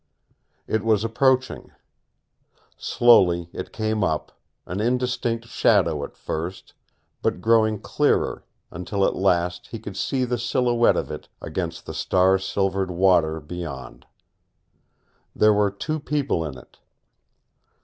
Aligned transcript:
It 0.65 0.83
was 0.83 1.03
approaching. 1.03 1.69
Slowly 2.75 3.51
it 3.53 3.71
came 3.71 4.03
up, 4.03 4.31
an 4.65 4.79
indistinct 4.81 5.45
shadow 5.45 6.03
at 6.03 6.17
first, 6.17 6.73
but 7.21 7.39
growing 7.39 7.79
clearer, 7.79 8.43
until 8.71 9.05
at 9.05 9.13
last 9.15 9.67
he 9.67 9.77
could 9.77 9.95
see 9.95 10.25
the 10.25 10.39
silhouette 10.39 10.97
of 10.97 11.11
it 11.11 11.29
against 11.39 11.85
the 11.85 11.93
star 11.93 12.39
silvered 12.39 12.89
water 12.89 13.39
beyond. 13.39 14.07
There 15.35 15.53
were 15.53 15.69
two 15.69 15.99
people 15.99 16.43
in 16.43 16.57
it. 16.57 16.79